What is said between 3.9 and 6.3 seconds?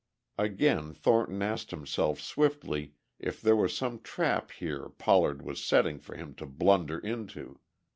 trap here Pollard was setting for